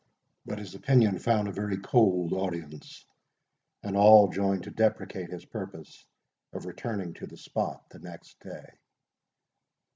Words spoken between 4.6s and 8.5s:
to deprecate his purpose of returning to the spot the next